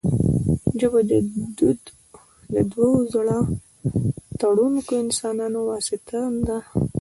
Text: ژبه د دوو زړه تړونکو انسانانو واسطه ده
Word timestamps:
ژبه 0.79 1.01
د 2.53 2.55
دوو 2.71 2.89
زړه 3.13 3.37
تړونکو 4.39 4.93
انسانانو 5.03 5.59
واسطه 5.69 6.19
ده 6.47 6.57